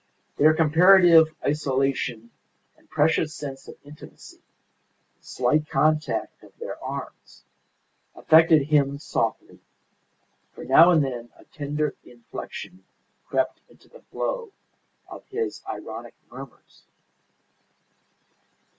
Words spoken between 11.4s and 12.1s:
tender